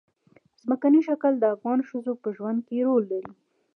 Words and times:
ځمکنی 0.63 1.01
شکل 1.07 1.33
د 1.39 1.43
افغان 1.55 1.79
ښځو 1.89 2.13
په 2.21 2.27
ژوند 2.37 2.59
کې 2.67 2.85
رول 2.87 3.03
لري. 3.11 3.31